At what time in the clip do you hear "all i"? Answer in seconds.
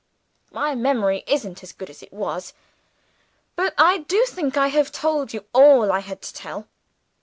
5.53-5.99